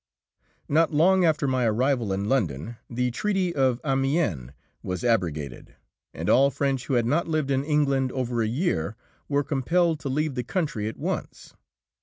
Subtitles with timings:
[0.67, 4.49] Not long after my arrival in London, the Treaty of Amiens
[4.81, 5.75] was abrogated,
[6.11, 8.95] and all French who had not lived in England over a year
[9.29, 11.53] were compelled to leave the country at once.